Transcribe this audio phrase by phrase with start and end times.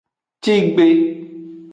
[0.43, 0.87] Tigbe.